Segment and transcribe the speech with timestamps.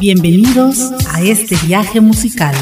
[0.00, 2.54] Bienvenidos a este viaje musical.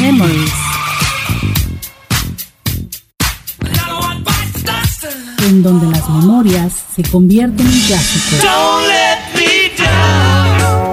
[0.00, 0.52] Memories.
[5.46, 8.40] En donde las memorias se convierten en clásicos.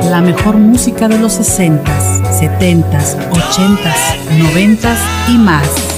[0.07, 4.21] La mejor música de los 60s, 70s, 80s,
[4.53, 4.97] 90s
[5.29, 5.90] y más.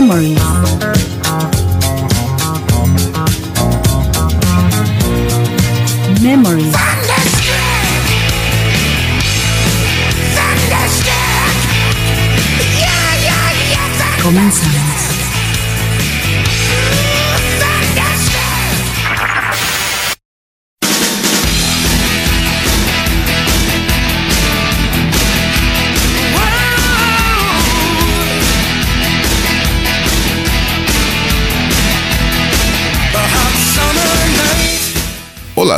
[0.00, 0.89] Memories.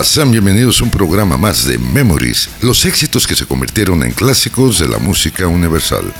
[0.02, 4.10] Hola, sean bienvenidos a un programa más de Memories, los éxitos que se convirtieron en
[4.10, 6.12] clásicos de la música universal.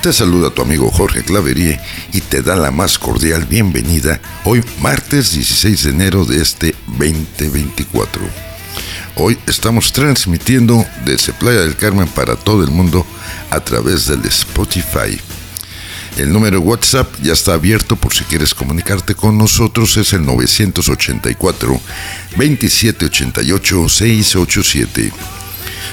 [0.00, 1.78] Te saluda tu amigo Jorge Claverie
[2.14, 8.22] y te da la más cordial bienvenida hoy martes 16 de enero de este 2024.
[9.16, 13.06] Hoy estamos transmitiendo desde Playa del Carmen para todo el mundo
[13.50, 15.20] a través del Spotify.
[16.16, 21.80] El número WhatsApp ya está abierto por si quieres comunicarte con nosotros, es el 984
[22.36, 25.12] 2788 687.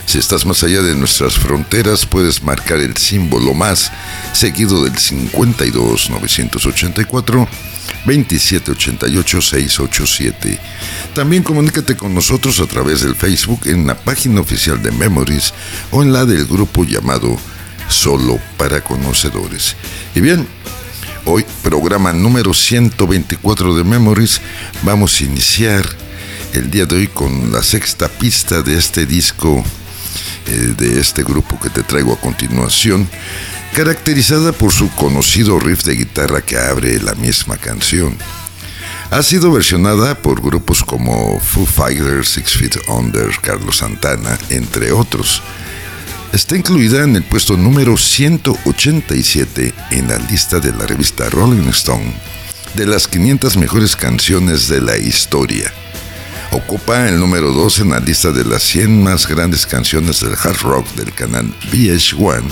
[0.06, 3.92] Si estás más allá de nuestras fronteras, puedes marcar el símbolo más
[4.34, 7.48] seguido del 52 984
[8.06, 10.60] 2788 687.
[11.14, 15.54] También comunícate con nosotros a través del Facebook en la página oficial de Memories
[15.92, 17.38] o en la del grupo llamado
[17.88, 19.76] Solo para Conocedores.
[20.16, 20.48] Y bien,
[21.26, 24.42] hoy programa número 124 de Memories,
[24.84, 25.86] vamos a iniciar
[26.54, 29.64] el día de hoy con la sexta pista de este disco
[30.48, 33.10] eh, de este grupo que te traigo a continuación,
[33.76, 38.18] caracterizada por su conocido riff de guitarra que abre la misma canción.
[39.12, 45.42] Ha sido versionada por grupos como Foo Fighters, Six Feet Under, Carlos Santana, entre otros.
[46.34, 52.14] Está incluida en el puesto número 187 en la lista de la revista Rolling Stone
[52.76, 55.72] de las 500 mejores canciones de la historia.
[56.52, 60.62] Ocupa el número 2 en la lista de las 100 más grandes canciones del hard
[60.64, 62.44] rock del canal VH1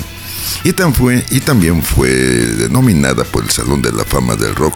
[0.63, 0.69] y,
[1.35, 4.75] y también fue denominada por el Salón de la Fama del Rock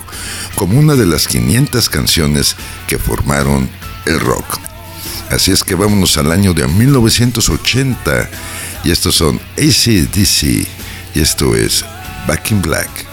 [0.55, 2.55] como una de las 500 canciones
[2.85, 3.69] que formaron
[4.05, 4.59] el rock.
[5.29, 8.29] Así es que vámonos al año de 1980
[8.83, 10.67] y estos son ACDC
[11.15, 11.83] y esto es
[12.27, 13.08] Back in Black.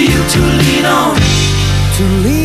[0.00, 1.16] you to lean on.
[1.96, 2.39] To lean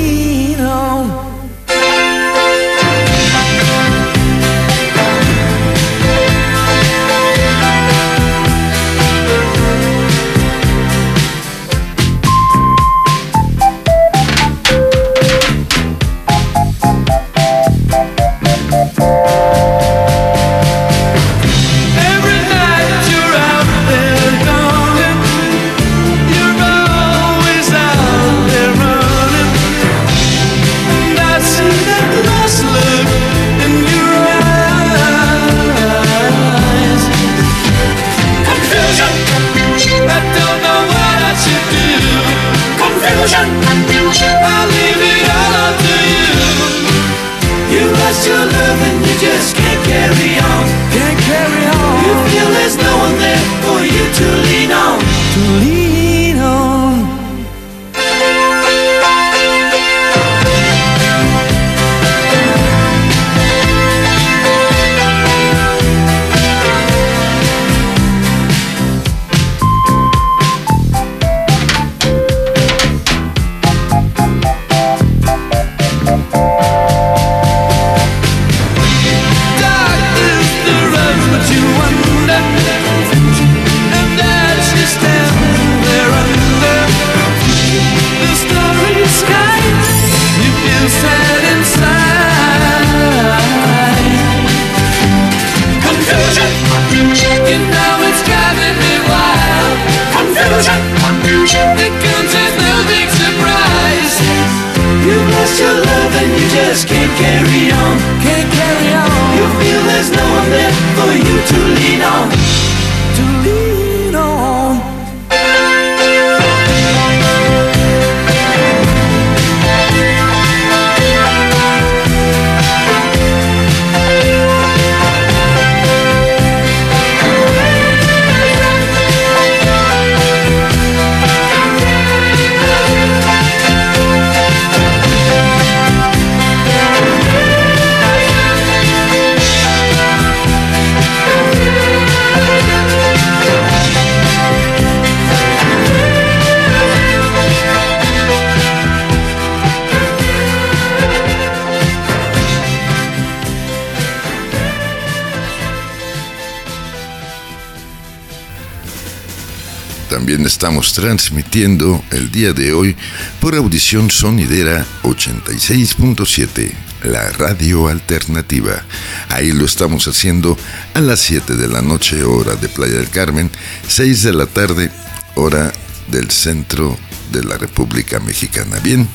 [160.55, 162.95] estamos transmitiendo el día de hoy
[163.41, 166.71] por audición sonidera 86.7,
[167.03, 168.81] la radio alternativa.
[169.27, 170.57] Ahí lo estamos haciendo
[170.93, 173.51] a las 7 de la noche, hora de Playa del Carmen,
[173.89, 174.91] 6 de la tarde,
[175.35, 175.73] hora
[176.07, 176.97] del centro
[177.33, 178.79] de la República Mexicana.
[178.79, 179.09] Bien,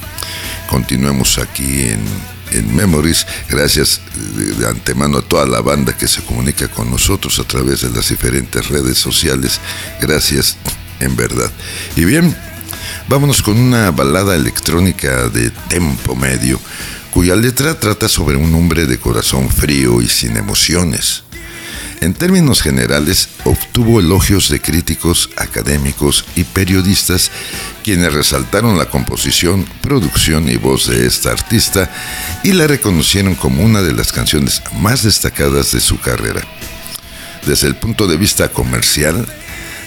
[0.69, 2.05] continuemos aquí en,
[2.51, 3.27] en Memories.
[3.49, 4.03] Gracias
[4.59, 8.11] de antemano a toda la banda que se comunica con nosotros a través de las
[8.11, 9.59] diferentes redes sociales.
[10.03, 10.59] Gracias,
[11.01, 11.51] en verdad.
[11.97, 12.37] Y bien,
[13.09, 16.61] vámonos con una balada electrónica de tempo medio,
[17.11, 21.25] cuya letra trata sobre un hombre de corazón frío y sin emociones
[22.01, 27.31] en términos generales, obtuvo elogios de críticos, académicos y periodistas,
[27.85, 31.91] quienes resaltaron la composición, producción y voz de esta artista
[32.43, 36.41] y la reconocieron como una de las canciones más destacadas de su carrera.
[37.47, 39.27] Desde el punto de vista comercial,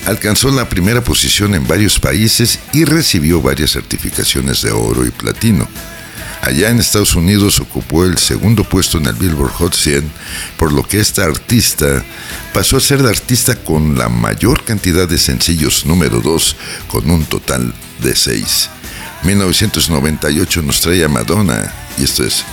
[0.05, 5.67] alcanzó la primera posición en varios países y recibió varias certificaciones de oro y platino.
[6.41, 10.11] Allá en Estados Unidos ocupó el segundo puesto en el Billboard Hot 100,
[10.57, 12.03] por lo que esta artista
[12.53, 16.55] pasó a ser la artista con la mayor cantidad de sencillos número 2,
[16.89, 18.69] con un total de 6.
[19.23, 22.43] 1998 nos trae a Madonna y esto es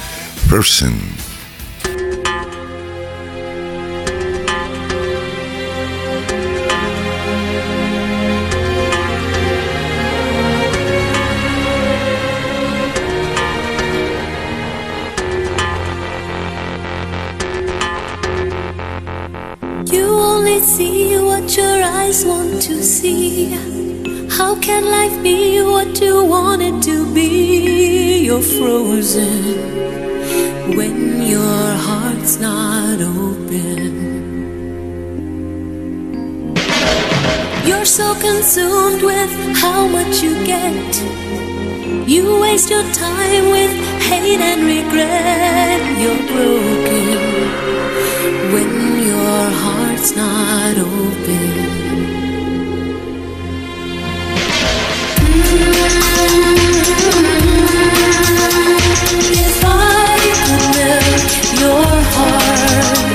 [0.49, 1.30] Person.
[22.11, 23.51] Eyes want to see.
[24.37, 28.25] How can life be what you want it to be?
[28.27, 29.57] You're frozen
[30.77, 33.93] when your heart's not open.
[37.69, 40.93] You're so consumed with how much you get.
[42.09, 43.73] You waste your time with
[44.09, 45.81] hate and regret.
[46.03, 47.19] You're broken
[48.53, 48.73] when
[49.09, 49.43] your
[50.01, 51.91] heart's not open.
[55.13, 55.81] Mm-hmm.
[59.33, 63.10] If I could melt your heart.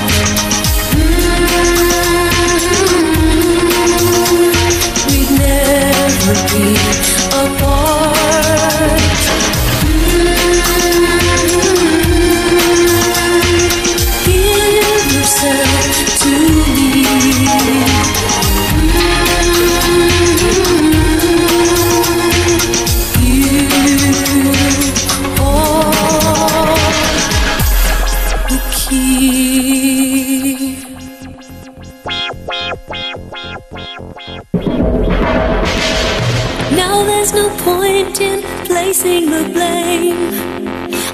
[37.36, 40.32] no point in placing the blame.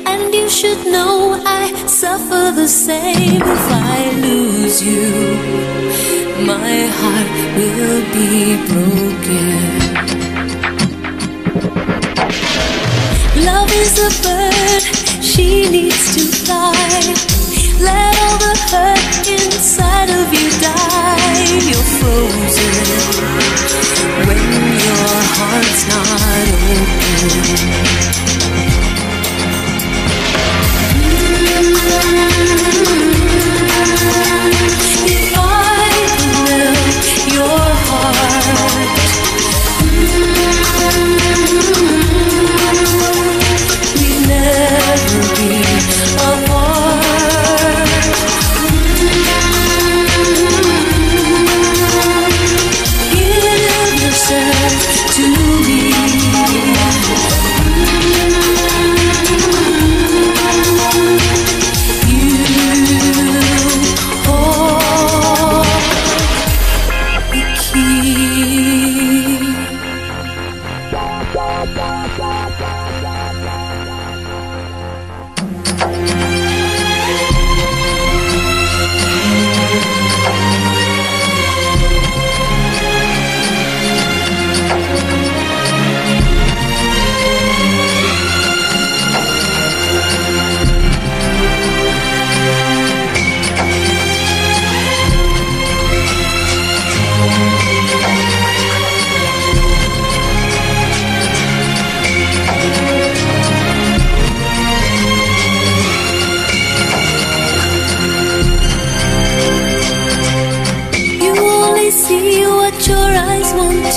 [0.06, 3.64] And you should know I suffer the same if
[3.94, 5.08] I lose you.
[6.52, 8.30] My heart will be
[8.70, 9.46] broken.
[13.48, 14.82] Love is a bird,
[15.30, 17.00] she needs to fly.
[17.88, 21.46] Let all the hurt inside of you die.
[21.68, 22.74] You're frozen
[24.26, 24.40] when
[24.86, 26.01] your heart's not
[27.22, 28.01] you.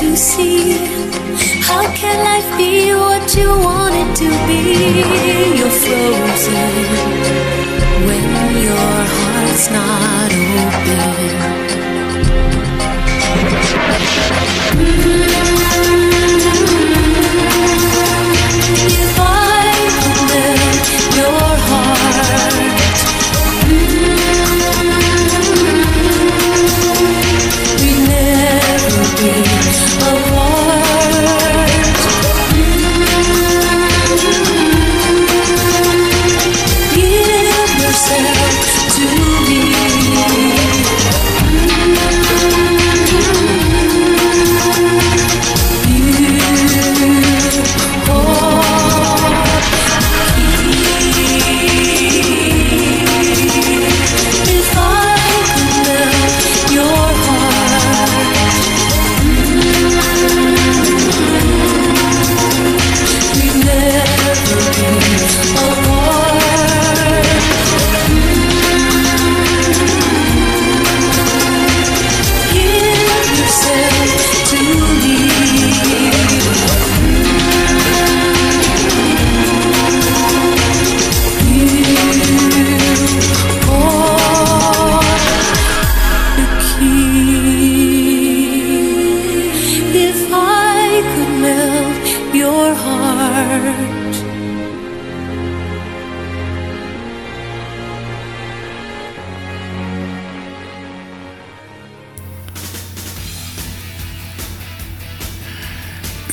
[0.06, 0.78] to see.
[1.68, 4.62] How can life be what you want it to be?
[5.58, 6.74] You're frozen
[8.08, 8.26] when
[8.68, 12.05] your heart's not open.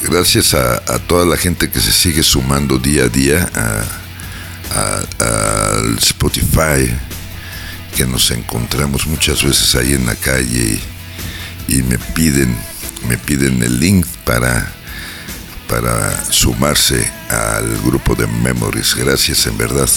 [0.08, 3.48] Gracias a, toda la gente que se sigue sumando día a día
[5.18, 6.90] al Spotify,
[7.96, 10.78] que nos encontramos muchas veces ahí en la calle
[11.68, 12.56] y, me piden,
[13.08, 14.72] me piden el link para,
[15.68, 18.94] para sumarse al grupo de Memories.
[18.94, 19.88] Gracias en verdad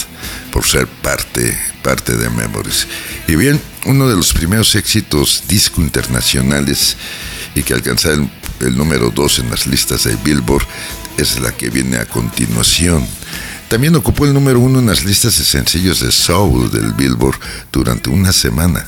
[0.52, 2.88] por ser parte, parte de Memories.
[3.28, 6.98] Y bien, uno de los primeros éxitos disco internacionales
[7.56, 8.10] y que alcanza
[8.60, 10.66] el, número 2 en las listas de Billboard
[11.18, 13.06] es la que viene a continuación.
[13.68, 17.40] También ocupó el número uno en las listas de sencillos de Soul del Billboard
[17.72, 18.86] durante una semana.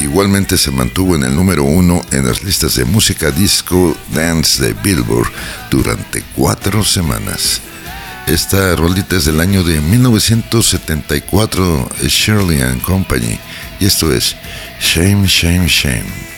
[0.00, 4.74] Igualmente se mantuvo en el número uno en las listas de música disco dance de
[4.74, 5.30] Billboard
[5.70, 7.62] durante cuatro semanas.
[8.26, 13.38] Esta rolita es del año de 1974, Shirley and Company,
[13.80, 14.36] y esto es
[14.80, 16.31] Shame, Shame, Shame.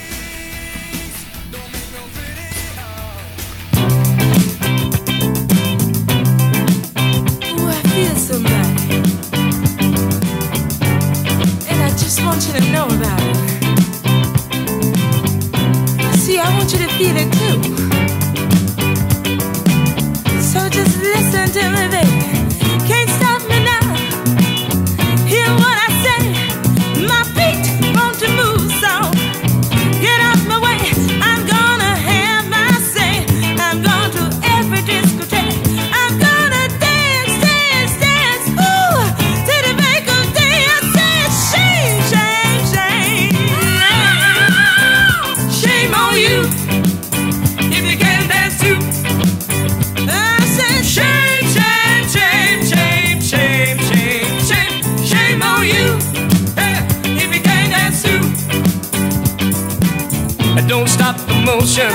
[60.85, 61.91] won't stop the motion.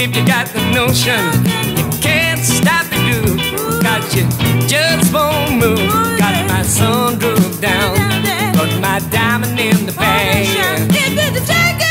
[0.00, 1.18] If you got the notion,
[1.76, 3.82] you can't stop the groove.
[3.82, 4.24] Cause you
[4.68, 5.78] just won't move.
[6.18, 7.96] Got my sunroof down,
[8.54, 11.83] put my diamond in the bag.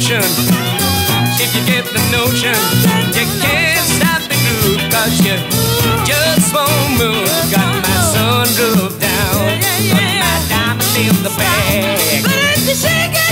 [0.00, 0.22] motion.
[1.36, 2.56] If you get the notion,
[3.12, 5.36] you can't stop the groove, cause you
[6.06, 7.28] just won't move.
[7.52, 9.60] Got my sunroof down,
[9.92, 12.24] put my diamond in the bag.
[12.24, 13.29] But if you shake it,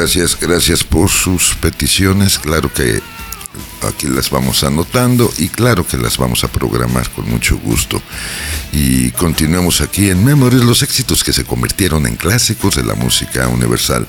[0.00, 2.38] Gracias, gracias por sus peticiones.
[2.38, 3.02] Claro que
[3.86, 8.00] aquí las vamos anotando y claro que las vamos a programar con mucho gusto.
[8.72, 13.46] Y continuemos aquí en Memories, los éxitos que se convirtieron en clásicos de la música
[13.48, 14.06] universal.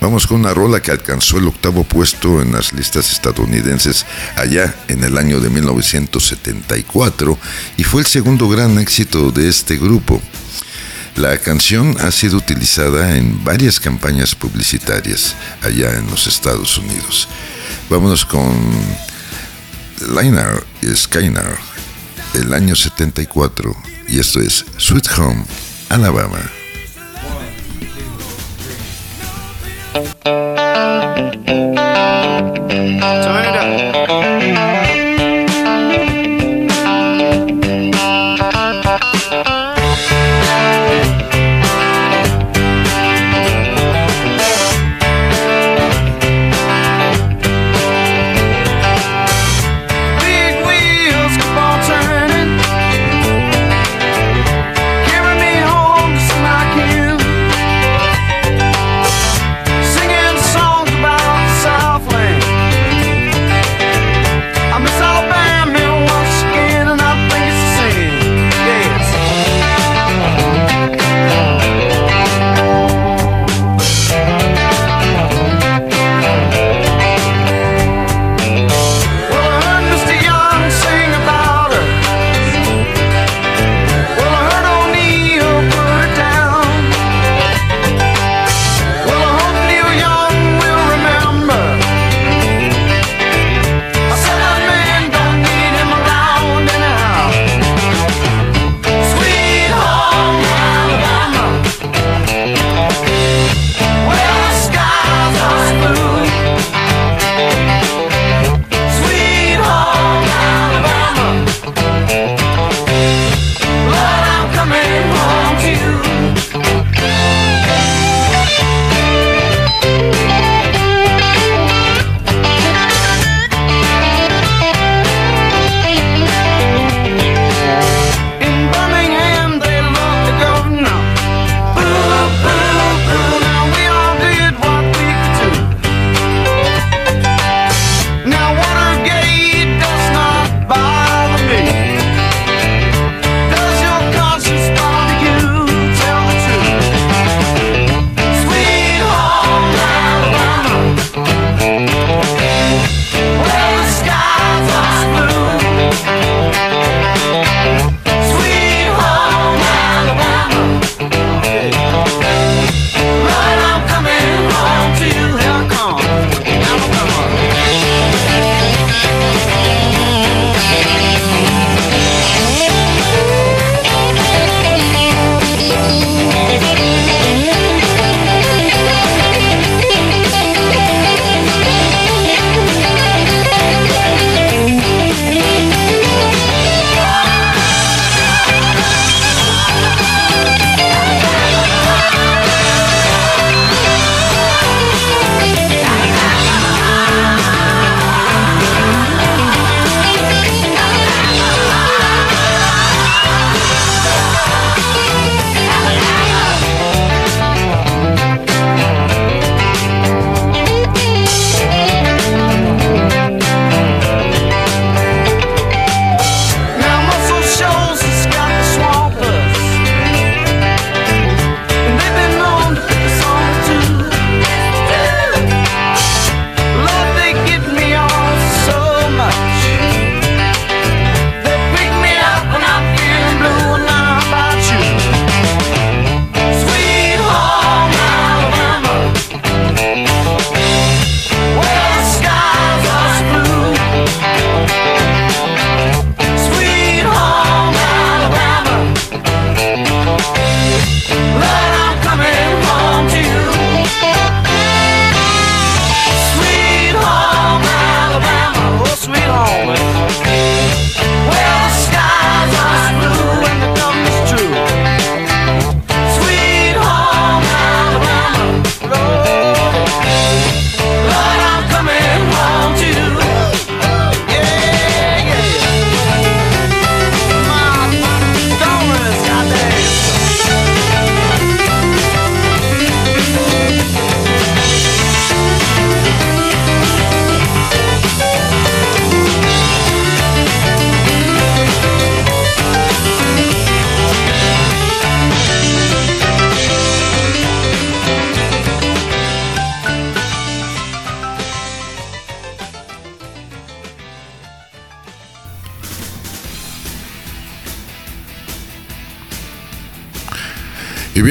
[0.00, 5.02] Vamos con una rola que alcanzó el octavo puesto en las listas estadounidenses allá en
[5.02, 7.36] el año de 1974
[7.78, 10.22] y fue el segundo gran éxito de este grupo.
[11.16, 17.28] La canción ha sido utilizada en varias campañas publicitarias allá en los Estados Unidos.
[17.90, 18.52] Vámonos con
[20.08, 21.58] Linar y Skynar,
[22.34, 23.76] el año 74,
[24.08, 25.44] y esto es Sweet Home,
[25.90, 26.40] Alabama.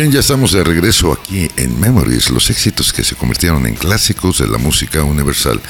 [0.01, 4.39] Bien, ya estamos de regreso aquí en Memories, los éxitos que se convirtieron en clásicos
[4.39, 5.61] de la música universal.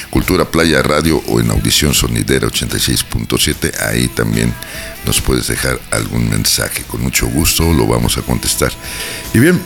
[0.09, 3.79] Cultura Playa Radio o en Audición Sonidera 86.7.
[3.81, 4.51] Ahí también
[5.05, 6.81] nos puedes dejar algún mensaje.
[6.87, 8.71] Con mucho gusto lo vamos a contestar.
[9.35, 9.61] Y bien,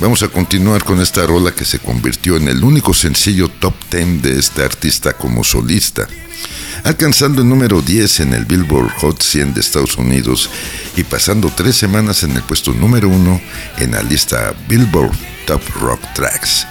[0.00, 4.22] Vamos a continuar con esta rola que se convirtió en el único sencillo top 10
[4.22, 6.06] de este artista como solista,
[6.84, 10.50] alcanzando el número 10 en el Billboard Hot 100 de Estados Unidos
[10.96, 13.40] y pasando tres semanas en el puesto número 1
[13.78, 16.64] en la lista Billboard Top Rock Tracks.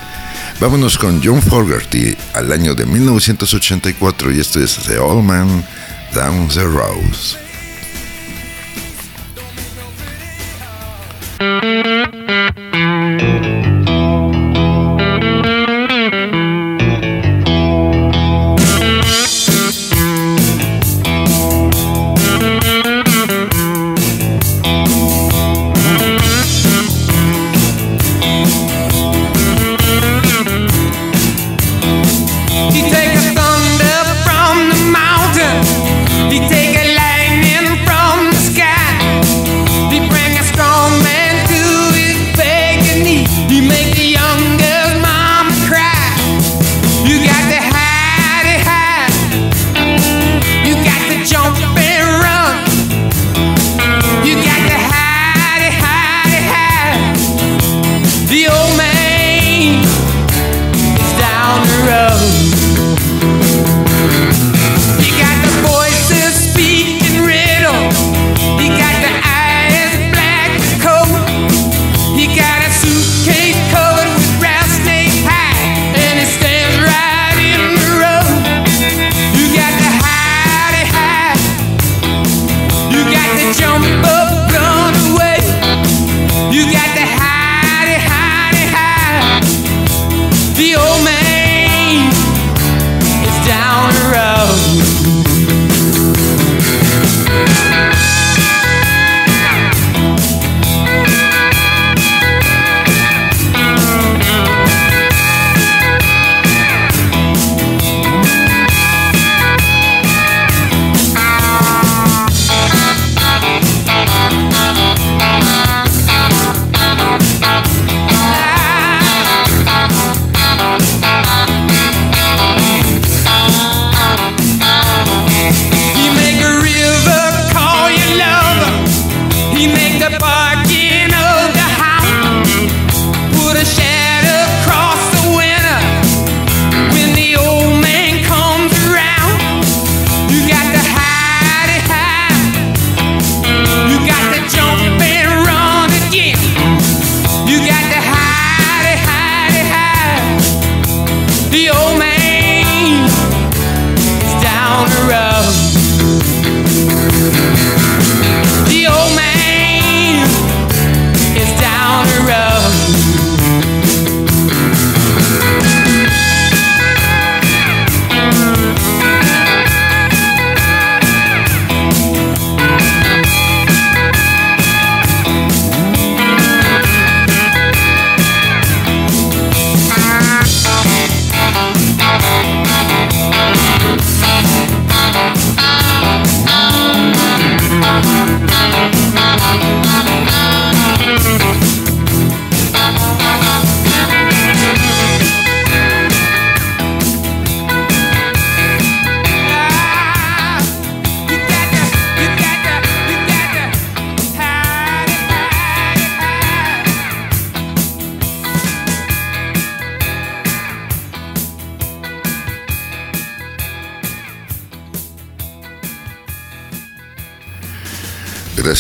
[0.62, 5.66] Vámonos con John Fogerty al año de 1984 y esto es The Old Man
[6.14, 7.38] Down the Rose.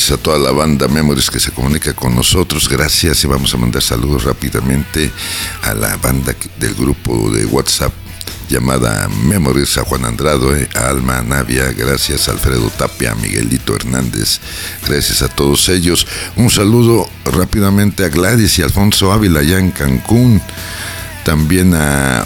[0.09, 2.69] A toda la banda Memories que se comunica con nosotros.
[2.69, 5.11] Gracias y vamos a mandar saludos rápidamente
[5.63, 7.91] a la banda del grupo de WhatsApp
[8.47, 14.39] llamada Memories, a Juan Andrado, eh, a Alma Navia, gracias Alfredo Tapia, a Miguelito Hernández,
[14.87, 16.07] gracias a todos ellos.
[16.37, 20.41] Un saludo rápidamente a Gladys y Alfonso Ávila allá en Cancún,
[21.25, 22.25] también a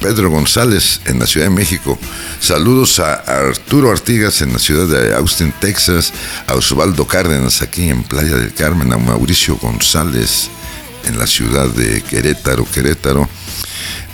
[0.00, 1.98] Pedro González en la Ciudad de México.
[2.40, 6.12] Saludos a Arturo Artigas en la ciudad de Austin, Texas,
[6.46, 10.48] a Osvaldo Cárdenas aquí en Playa del Carmen, a Mauricio González
[11.04, 13.28] en la ciudad de Querétaro, Querétaro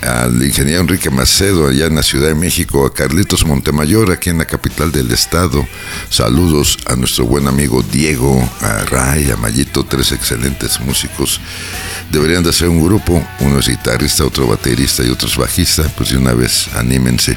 [0.03, 4.39] al ingeniero Enrique Macedo allá en la Ciudad de México, a Carlitos Montemayor aquí en
[4.39, 5.67] la capital del estado.
[6.11, 11.41] Saludos a nuestro buen amigo Diego, a Ray, a Mayito, tres excelentes músicos.
[12.11, 16.19] Deberían de ser un grupo, uno es guitarrista, otro baterista y otros bajista, pues de
[16.19, 17.37] una vez anímense.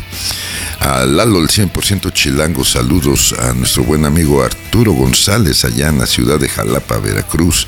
[0.80, 6.06] A Lalo, el 100% chilango, saludos a nuestro buen amigo Arturo González allá en la
[6.06, 7.68] ciudad de Jalapa, Veracruz.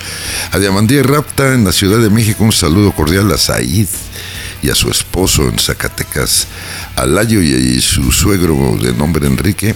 [0.51, 3.87] A Diamandía Rapta en la Ciudad de México, un saludo cordial a Said
[4.61, 6.47] y a su esposo en Zacatecas,
[6.95, 9.75] a Layo y su suegro de nombre Enrique.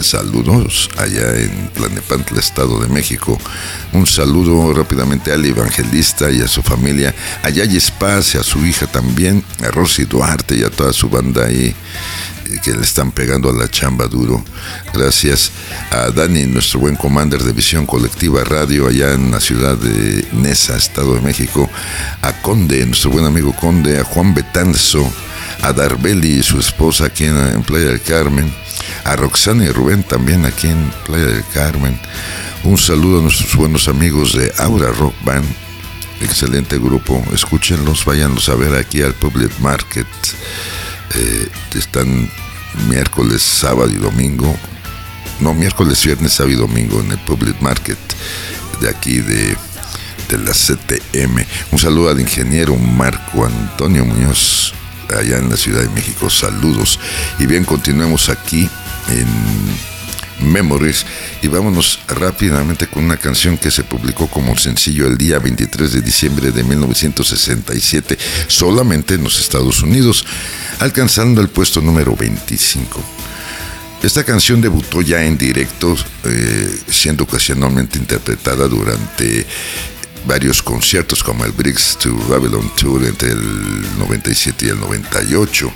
[0.00, 3.38] Saludos allá en Planepantla, Estado de México.
[3.92, 8.64] Un saludo rápidamente al evangelista y a su familia, a Yayi Paz y a su
[8.64, 11.74] hija también, a Rosy Duarte y a toda su banda ahí
[12.62, 14.44] que le están pegando a la chamba duro.
[14.92, 15.50] Gracias
[15.90, 20.76] a Dani, nuestro buen commander de Visión Colectiva Radio allá en la ciudad de Nesa,
[20.76, 21.68] Estado de México.
[22.22, 25.10] A Conde, nuestro buen amigo Conde, a Juan Betanzo,
[25.62, 28.52] a Darbeli y su esposa aquí en, Playa del Carmen.
[29.04, 31.98] A Roxana y Rubén también aquí en Playa del Carmen.
[32.64, 35.46] Un saludo a nuestros buenos amigos de Aura Rock Band.
[36.20, 37.22] Excelente grupo.
[37.32, 40.06] Escúchenlos, váyanlos a ver aquí al Public Market.
[41.14, 42.30] Eh, están
[42.88, 44.56] miércoles, sábado y domingo.
[45.40, 47.98] No, miércoles, viernes, sábado y domingo en el Public Market
[48.80, 49.56] de aquí de,
[50.28, 51.44] de la CTM.
[51.72, 54.74] Un saludo al ingeniero Marco Antonio Muñoz,
[55.14, 56.30] allá en la Ciudad de México.
[56.30, 56.98] Saludos.
[57.38, 58.68] Y bien, continuemos aquí
[59.08, 59.26] en
[60.40, 61.06] Memories.
[61.42, 66.02] Y vámonos rápidamente con una canción que se publicó como sencillo el día 23 de
[66.02, 70.24] diciembre de 1967, solamente en los Estados Unidos,
[70.80, 73.02] alcanzando el puesto número 25.
[74.02, 79.46] Esta canción debutó ya en directo, eh, siendo ocasionalmente interpretada durante
[80.26, 85.72] varios conciertos como el Bricks to Babylon Tour entre el 97 y el 98.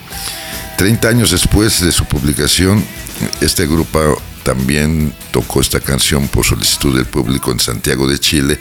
[0.76, 2.84] Treinta años después de su publicación,
[3.40, 8.58] este grupo también tocó esta canción por solicitud del público en Santiago de Chile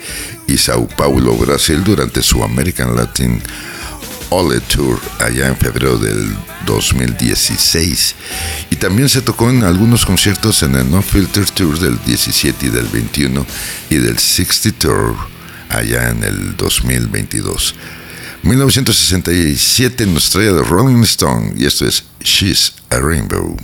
[0.47, 3.41] y Sao Paulo, Brasil, durante su American Latin
[4.29, 6.35] Ole Tour allá en febrero del
[6.65, 8.15] 2016.
[8.69, 12.69] Y también se tocó en algunos conciertos en el No Filter Tour del 17 y
[12.69, 13.45] del 21
[13.89, 15.38] y del 60 Tour
[15.69, 17.75] allá en el 2022.
[18.43, 23.57] 1967 nos trae de Rolling Stone y esto es She's a Rainbow.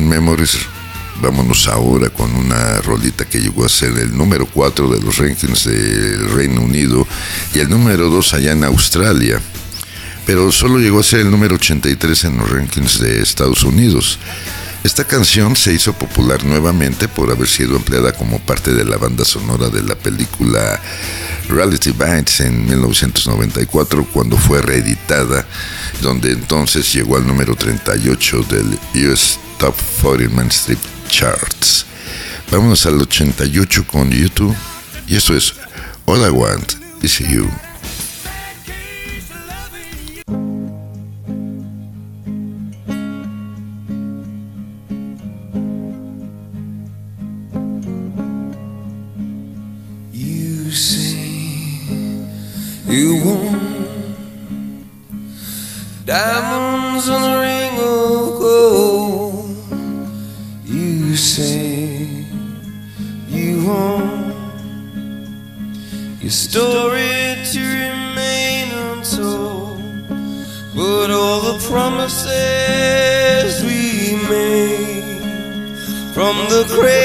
[0.00, 0.58] Memories.
[1.20, 5.64] Vámonos ahora con una rolita que llegó a ser el número 4 de los rankings
[5.64, 7.06] del Reino Unido
[7.54, 9.40] y el número 2 allá en Australia.
[10.26, 14.18] Pero solo llegó a ser el número 83 en los rankings de Estados Unidos.
[14.84, 19.24] Esta canción se hizo popular nuevamente por haber sido empleada como parte de la banda
[19.24, 20.80] sonora de la película
[21.48, 25.46] Reality Bites en 1994 cuando fue reeditada,
[26.00, 28.78] donde entonces llegó al número 38 del
[29.08, 31.86] US Top 40 Mainstream Charts.
[32.50, 34.54] Vámonos al 88 con YouTube
[35.06, 35.54] y esto es
[36.06, 36.72] All I Want
[37.02, 37.18] Is.
[37.20, 37.48] You
[56.12, 59.56] diamonds on a ring of gold.
[60.62, 62.26] You say
[63.28, 64.34] you want
[66.20, 67.16] your story
[67.52, 69.80] to remain untold,
[70.76, 73.82] but all the promises we
[74.28, 75.32] made
[76.12, 77.01] from the cradle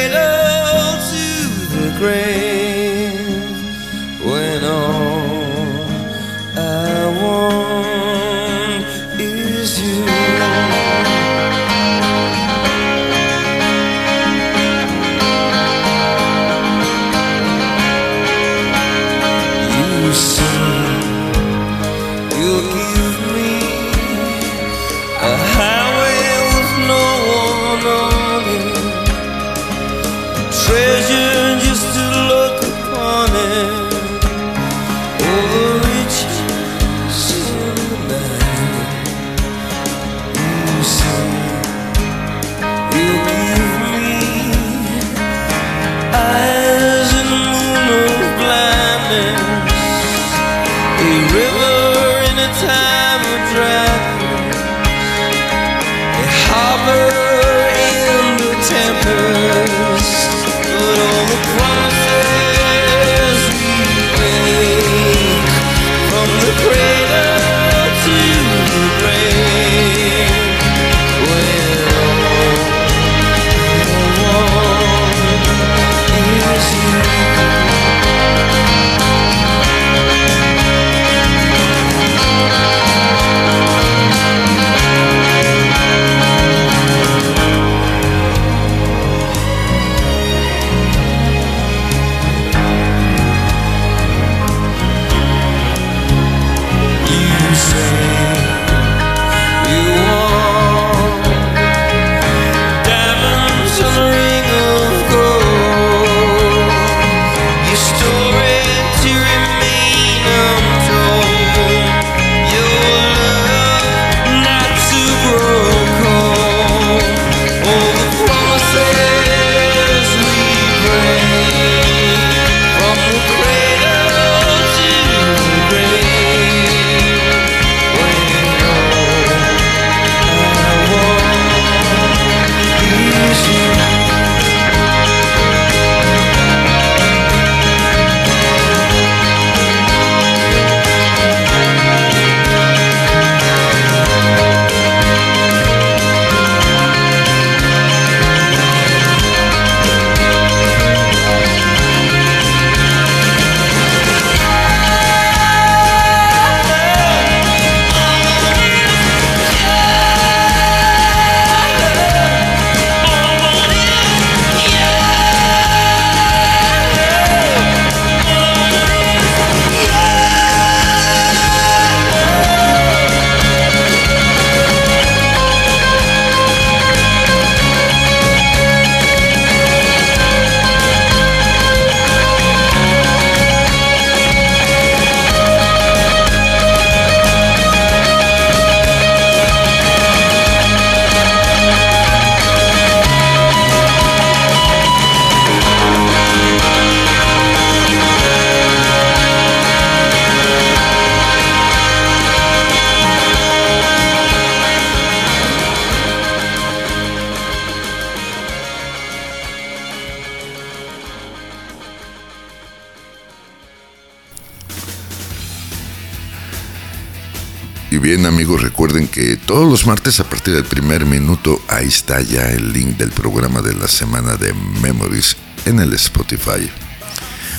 [219.77, 223.75] los martes a partir del primer minuto, ahí está ya el link del programa de
[223.75, 224.51] la semana de
[224.81, 226.67] Memories en el Spotify.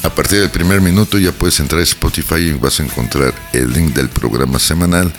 [0.03, 3.73] A partir del primer minuto ya puedes entrar a Spotify y vas a encontrar el
[3.73, 5.13] link del programa semanal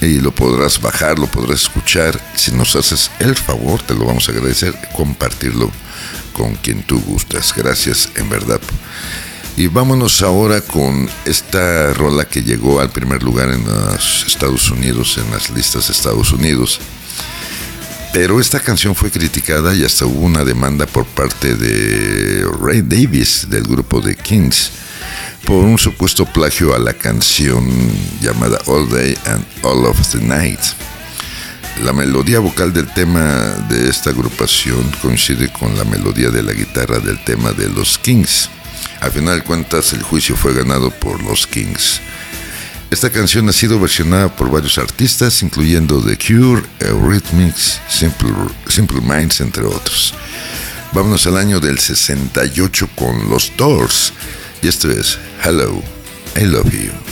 [0.00, 2.20] y lo podrás bajar, lo podrás escuchar.
[2.34, 5.70] Si nos haces el favor, te lo vamos a agradecer, compartirlo
[6.32, 7.54] con quien tú gustas.
[7.54, 8.60] Gracias, en verdad.
[9.56, 15.18] Y vámonos ahora con esta rola que llegó al primer lugar en los Estados Unidos,
[15.18, 16.80] en las listas de Estados Unidos.
[18.12, 23.46] Pero esta canción fue criticada y hasta hubo una demanda por parte de Ray Davis
[23.48, 24.70] del grupo The Kings
[25.44, 27.68] por un supuesto plagio a la canción
[28.20, 30.60] llamada All Day and All of the Night.
[31.84, 33.20] La melodía vocal del tema
[33.68, 38.48] de esta agrupación coincide con la melodía de la guitarra del tema de los Kings.
[39.02, 42.00] Al final de cuentas, el juicio fue ganado por los Kings.
[42.88, 48.32] Esta canción ha sido versionada por varios artistas, incluyendo The Cure, Eurythmics, Simple,
[48.68, 50.14] Simple Minds, entre otros.
[50.92, 54.12] Vámonos al año del 68 con los Doors.
[54.62, 55.82] Y esto es Hello,
[56.36, 57.11] I Love You.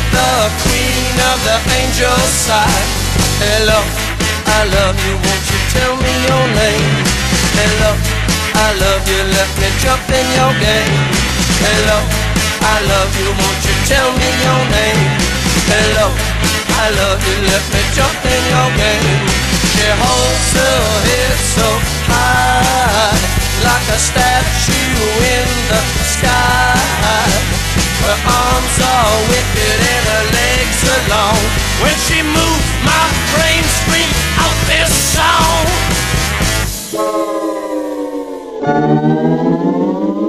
[0.11, 0.31] the
[0.63, 2.87] queen of the angel's side?
[3.39, 3.79] Hello,
[4.45, 6.95] I love you, won't you tell me your name?
[7.55, 7.91] Hello,
[8.55, 11.01] I love you, let me jump in your game.
[11.63, 11.97] Hello,
[12.61, 15.11] I love you, won't you tell me your name?
[15.71, 16.07] Hello,
[16.81, 19.21] I love you, let me jump in your game.
[19.71, 21.67] She holds her head so
[22.11, 24.99] high like a statue
[25.37, 27.60] in the sky.
[28.01, 31.41] Her arms are wicked and her legs are long.
[31.81, 35.65] When she moves, my brain screams out this song.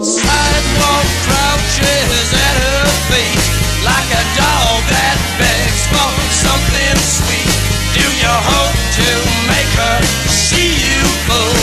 [0.03, 3.41] Sidewalk crouches at her feet
[3.85, 6.13] like a dog that begs for
[6.45, 7.57] something sweet.
[7.97, 9.09] Do you hope to
[9.49, 9.99] make her
[10.29, 11.62] see you full?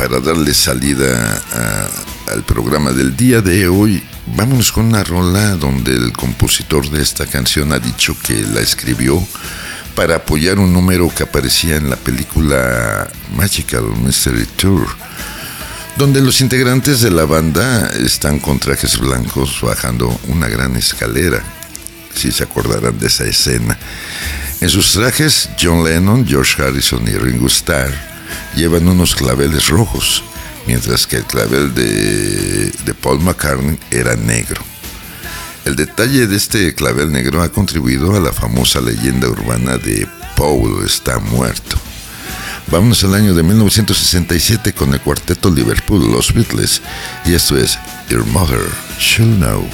[0.00, 1.42] Para darle salida
[2.32, 4.02] al programa del día de hoy,
[4.34, 9.22] vámonos con una rola donde el compositor de esta canción ha dicho que la escribió
[9.94, 14.86] para apoyar un número que aparecía en la película Magical Mystery Tour,
[15.98, 21.44] donde los integrantes de la banda están con trajes blancos bajando una gran escalera,
[22.14, 23.78] si se acordarán de esa escena.
[24.62, 28.09] En sus trajes, John Lennon, George Harrison y Ringo Starr
[28.54, 30.22] llevan unos claveles rojos,
[30.66, 34.62] mientras que el clavel de, Paul McCartney era negro.
[35.64, 40.06] El detalle de este clavel negro ha contribuido a la famosa leyenda urbana de
[40.36, 41.76] Paul está muerto.
[42.70, 46.80] Vámonos al año de 1967 con el cuarteto Liverpool, los Beatles,
[47.26, 47.78] y esto es
[48.08, 48.60] Your Mother
[48.98, 49.68] Should Know.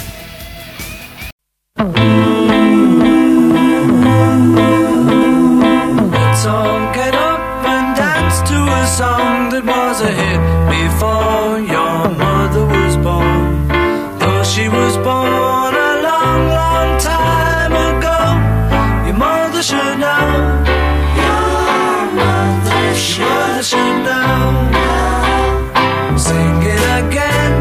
[8.87, 10.41] a song that was a hit
[10.79, 13.67] before your mother was born.
[14.21, 18.19] Though she was born a long, long time ago,
[19.07, 20.29] your mother should know.
[21.23, 24.39] Your mother should, should know.
[26.27, 27.53] Sing it again.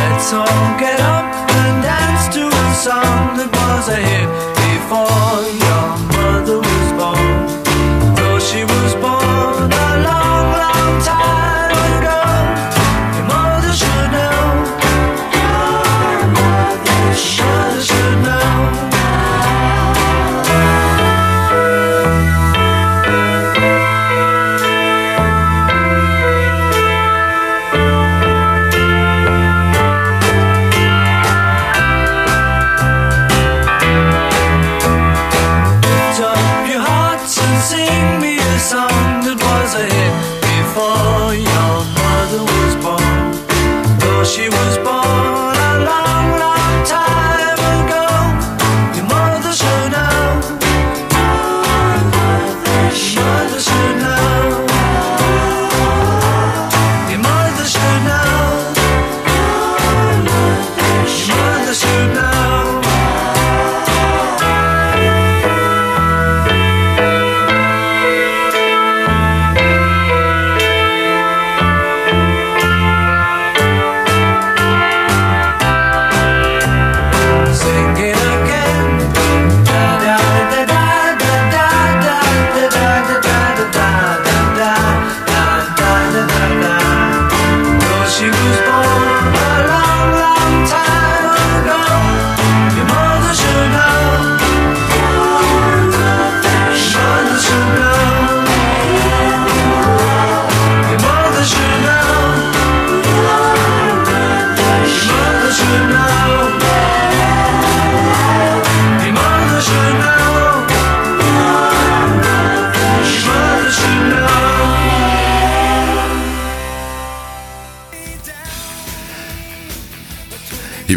[0.00, 1.28] Let's all get up
[1.60, 4.47] and dance to a song that was a hit.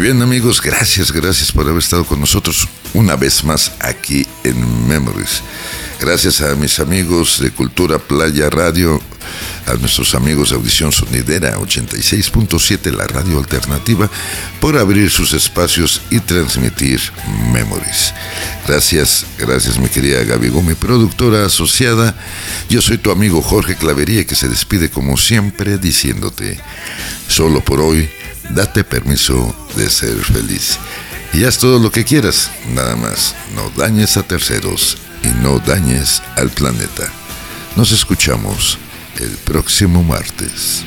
[0.02, 5.42] Bien amigos, gracias, gracias por haber estado con nosotros una vez más aquí en Memories.
[6.00, 9.00] Gracias a mis amigos de Cultura Playa Radio,
[9.66, 14.10] a nuestros amigos de Audición Sonidera 86.7, la radio alternativa,
[14.60, 17.00] por abrir sus espacios y transmitir
[17.52, 18.12] Memories.
[18.66, 22.16] Gracias, gracias mi querida Gaby Gómez, productora asociada.
[22.68, 26.58] Yo soy tu amigo Jorge Clavería que se despide como siempre diciéndote,
[27.28, 28.08] solo por hoy,
[28.54, 30.78] date permiso de ser feliz.
[31.32, 33.34] Y haz todo lo que quieras, nada más.
[33.54, 37.10] No dañes a terceros y no dañes al planeta.
[37.76, 38.78] Nos escuchamos
[39.18, 40.84] el próximo martes.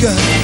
[0.00, 0.37] good.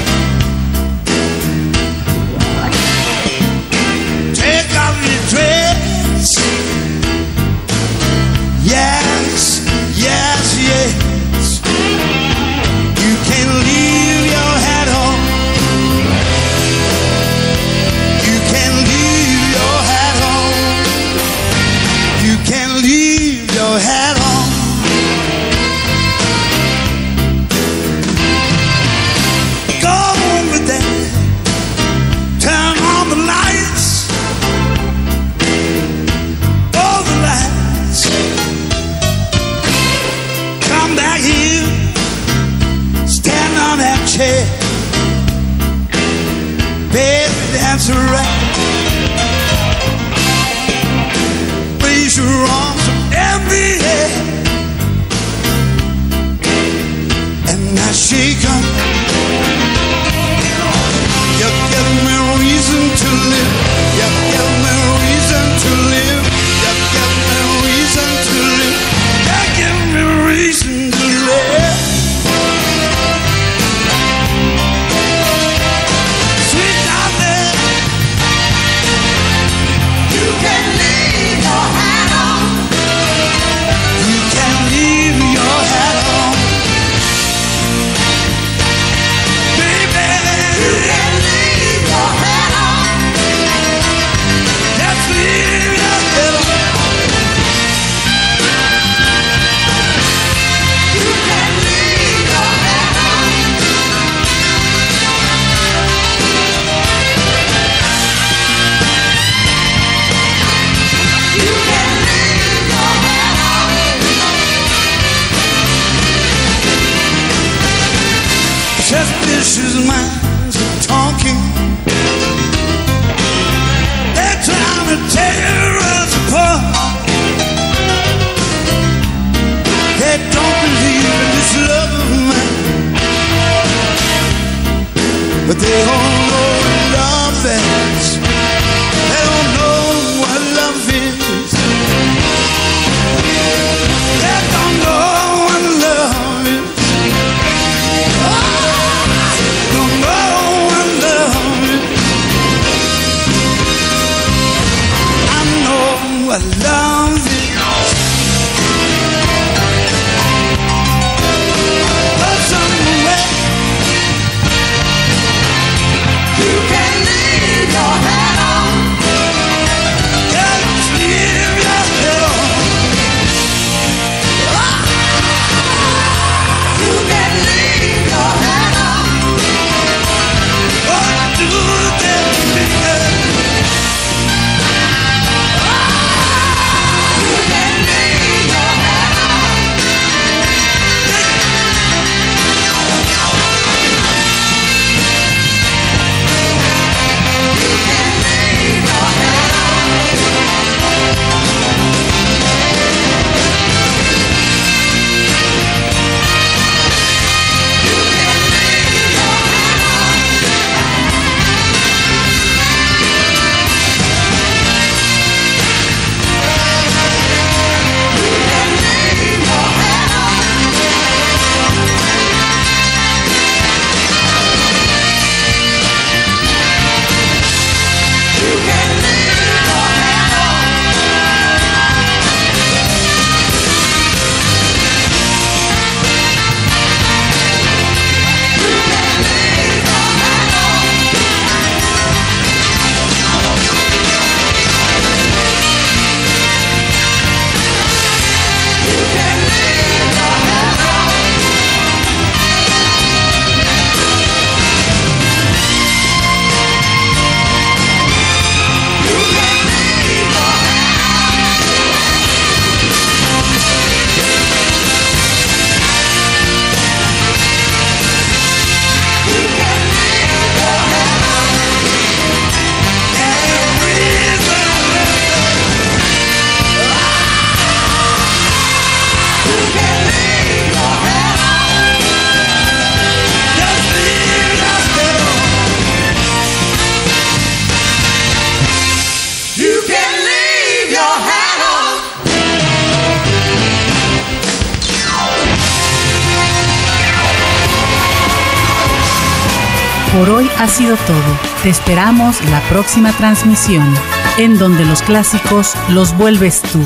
[301.65, 303.91] Te esperamos la próxima transmisión,
[304.37, 306.79] en donde los clásicos los vuelves tú.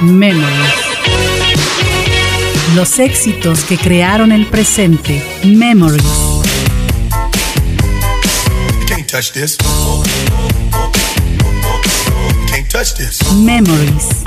[0.00, 0.48] Memories.
[2.74, 5.22] Los éxitos que crearon el presente.
[5.44, 6.02] Memories.
[13.36, 14.17] Memories.